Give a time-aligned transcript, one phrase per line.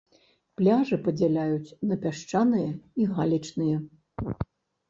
[0.59, 2.73] Пляжы падзяляюць на пясчаныя
[3.05, 3.77] і галечныя.